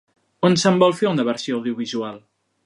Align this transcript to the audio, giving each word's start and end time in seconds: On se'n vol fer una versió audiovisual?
On 0.47 0.55
se'n 0.61 0.79
vol 0.83 0.95
fer 1.01 1.09
una 1.11 1.27
versió 1.29 1.59
audiovisual? 1.61 2.19